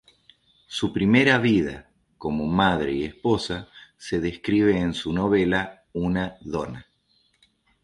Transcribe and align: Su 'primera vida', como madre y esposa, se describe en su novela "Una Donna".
Su 0.65 0.91
'primera 0.91 1.37
vida', 1.37 1.87
como 2.17 2.47
madre 2.47 2.91
y 2.93 3.03
esposa, 3.03 3.67
se 3.99 4.19
describe 4.19 4.75
en 4.79 4.95
su 4.95 5.13
novela 5.13 5.83
"Una 5.93 6.37
Donna". 6.41 6.87